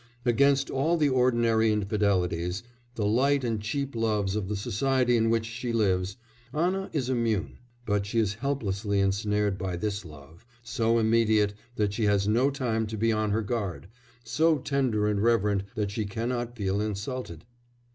Against 0.25 0.71
all 0.71 0.97
the 0.97 1.09
ordinary 1.09 1.71
infidelities, 1.71 2.63
the 2.95 3.05
light 3.05 3.43
and 3.43 3.61
cheap 3.61 3.95
loves 3.95 4.35
of 4.35 4.47
the 4.47 4.55
society 4.55 5.15
in 5.15 5.29
which 5.29 5.45
she 5.45 5.71
lives, 5.71 6.17
Anna 6.51 6.89
is 6.91 7.07
immune, 7.07 7.59
but 7.85 8.07
she 8.07 8.17
is 8.17 8.33
helplessly 8.41 8.99
ensnared 8.99 9.59
by 9.59 9.75
this 9.75 10.03
love, 10.03 10.43
so 10.63 10.97
immediate 10.97 11.53
that 11.75 11.93
she 11.93 12.05
has 12.05 12.27
no 12.27 12.49
time 12.49 12.87
to 12.87 12.97
be 12.97 13.11
on 13.11 13.29
her 13.29 13.43
guard, 13.43 13.89
so 14.23 14.57
tender 14.57 15.05
and 15.07 15.21
reverent 15.21 15.65
that 15.75 15.91
she 15.91 16.05
cannot 16.05 16.55
feel 16.57 16.81
insulted. 16.81 17.45